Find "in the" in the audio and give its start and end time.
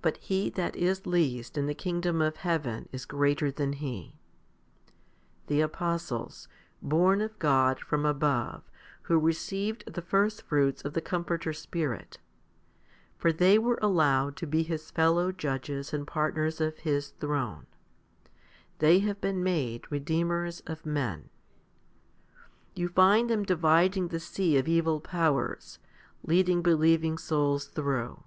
1.58-1.74